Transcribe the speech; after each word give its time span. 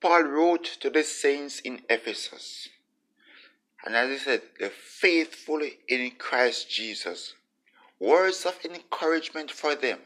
Paul 0.00 0.24
wrote 0.24 0.64
to 0.80 0.90
the 0.90 1.02
saints 1.02 1.60
in 1.60 1.82
Ephesus. 1.88 2.68
And 3.84 3.96
as 3.96 4.10
he 4.10 4.18
said, 4.18 4.42
the 4.58 4.68
faithful 4.70 5.60
in 5.88 6.10
Christ 6.18 6.70
Jesus. 6.70 7.34
Words 7.98 8.44
of 8.44 8.58
encouragement 8.64 9.50
for 9.50 9.74
them 9.74 10.00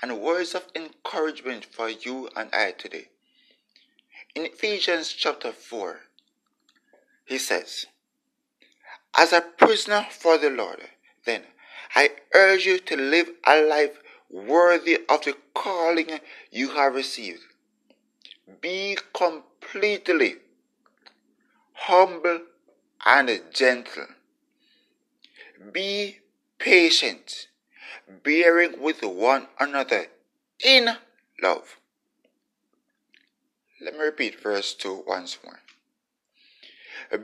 and 0.00 0.20
words 0.20 0.54
of 0.54 0.66
encouragement 0.74 1.64
for 1.64 1.88
you 1.88 2.28
and 2.36 2.50
I 2.52 2.72
today. 2.72 3.08
In 4.34 4.46
Ephesians 4.46 5.12
chapter 5.12 5.52
4, 5.52 6.00
he 7.24 7.38
says, 7.38 7.86
As 9.16 9.32
a 9.32 9.40
prisoner 9.40 10.06
for 10.10 10.38
the 10.38 10.50
Lord, 10.50 10.88
then 11.24 11.42
I 11.94 12.10
urge 12.34 12.66
you 12.66 12.78
to 12.78 12.96
live 12.96 13.30
a 13.46 13.62
life 13.62 13.98
worthy 14.30 14.98
of 15.08 15.24
the 15.24 15.36
calling 15.54 16.20
you 16.50 16.70
have 16.70 16.94
received. 16.94 17.42
Be 18.60 18.96
completely 19.12 20.36
humble 21.72 22.40
and 23.04 23.40
gentle. 23.52 24.06
Be 25.72 26.18
patient, 26.58 27.48
bearing 28.24 28.80
with 28.80 29.02
one 29.02 29.48
another 29.58 30.06
in 30.64 30.88
love. 31.42 31.76
Let 33.80 33.94
me 33.94 34.00
repeat 34.00 34.40
verse 34.40 34.74
2 34.74 35.04
once 35.06 35.38
more. 35.44 35.60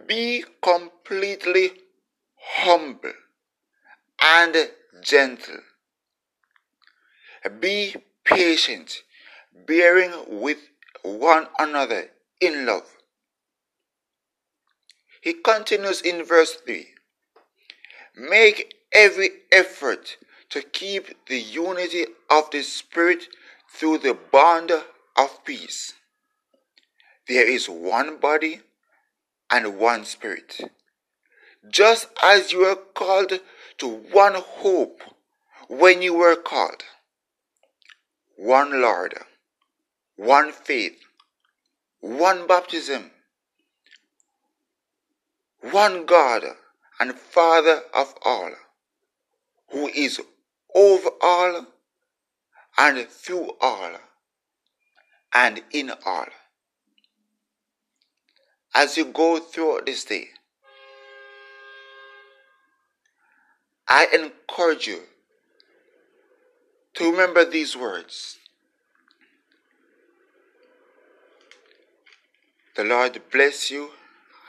Be 0.07 0.45
completely 0.61 1.71
humble 2.37 3.13
and 4.21 4.57
gentle. 5.01 5.61
Be 7.61 7.95
patient, 8.25 9.03
bearing 9.67 10.13
with 10.29 10.59
one 11.03 11.47
another 11.59 12.11
in 12.41 12.67
love. 12.67 12.87
He 15.21 15.33
continues 15.33 16.01
in 16.01 16.25
verse 16.25 16.55
3 16.55 16.87
Make 18.17 18.75
every 18.93 19.31
effort 19.53 20.17
to 20.51 20.63
keep 20.63 21.27
the 21.27 21.39
unity 21.39 22.07
of 22.31 22.51
the 22.51 22.63
Spirit 22.63 23.29
through 23.71 23.99
the 23.99 24.15
bond 24.15 24.73
of 25.17 25.45
peace. 25.45 25.95
There 27.29 27.49
is 27.49 27.69
one 27.69 28.19
body 28.19 28.61
and 29.51 29.79
one 29.79 30.05
Spirit. 30.05 30.61
Just 31.69 32.09
as 32.23 32.53
you 32.53 32.61
were 32.61 32.77
called 32.77 33.41
to 33.79 33.89
one 33.89 34.35
hope 34.37 35.03
when 35.69 36.01
you 36.01 36.15
were 36.15 36.37
called, 36.37 36.83
one 38.37 38.81
Lord, 38.81 39.15
one 40.19 40.51
faith, 40.51 40.99
one 42.01 42.49
baptism, 42.49 43.13
one 45.61 46.07
God 46.07 46.43
and 46.99 47.15
Father 47.15 47.83
of 47.95 48.13
all, 48.25 48.51
who 49.71 49.87
is 49.87 50.21
over 50.75 51.11
all 51.23 51.67
and 52.77 53.09
through 53.09 53.53
all 53.61 53.93
and 55.33 55.63
in 55.71 55.93
all. 56.05 56.27
As 58.75 58.97
you 58.97 59.05
go 59.05 59.39
through 59.39 59.83
this 59.87 60.05
day, 60.05 60.31
I 63.87 64.09
encourage 64.13 64.89
you 64.89 65.01
to 66.95 67.11
remember 67.13 67.45
these 67.45 67.77
words. 67.77 68.39
The 72.79 72.85
Lord 72.85 73.21
bless 73.33 73.73
you 73.73 73.91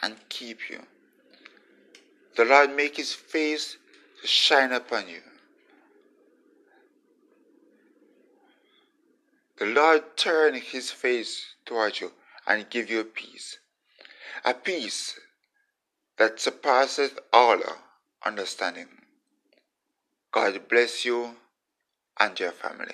and 0.04 0.16
keep 0.30 0.70
you. 0.70 0.84
The 2.36 2.46
Lord 2.46 2.76
make 2.76 2.98
his 2.98 3.12
face 3.12 3.78
to 4.22 4.28
shine 4.28 4.72
upon 4.72 5.10
you. 5.10 5.22
The 9.58 9.66
Lord 9.66 10.16
turn 10.16 10.54
his 10.54 10.92
face 10.92 11.44
towards 11.66 12.02
you 12.02 12.12
and 12.45 12.70
give 12.70 12.92
you 12.92 13.04
peace. 13.04 13.58
A 14.45 14.54
peace 14.54 15.20
that 16.20 16.39
surpasseth 16.39 17.18
all 17.34 17.60
understanding. 18.23 18.89
God 20.32 20.70
bless 20.70 21.04
you 21.04 21.32
and 22.20 22.39
your 22.39 22.52
family. 22.52 22.94